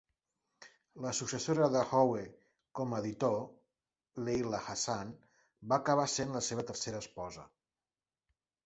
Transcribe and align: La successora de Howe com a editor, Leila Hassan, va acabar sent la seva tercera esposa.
La 1.05 1.11
successora 1.17 1.67
de 1.75 1.83
Howe 1.97 2.23
com 2.79 2.95
a 2.97 3.03
editor, 3.03 3.37
Leila 4.29 4.63
Hassan, 4.65 5.13
va 5.75 5.81
acabar 5.87 6.11
sent 6.19 6.37
la 6.39 6.45
seva 6.51 6.69
tercera 6.73 7.05
esposa. 7.09 7.49